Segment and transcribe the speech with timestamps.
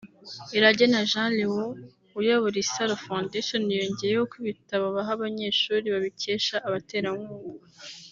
[0.57, 1.69] Iragena Jean Léon
[2.19, 7.33] uyobora Isaro foundation yongeyeho ko ibitabo baha abanyeshuri babikesha abaterankunga